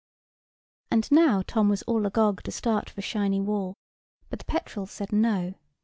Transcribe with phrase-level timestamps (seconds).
[0.89, 3.75] And now Tom was all agog to start for Shiny Wall;
[4.31, 5.53] but the petrels said no.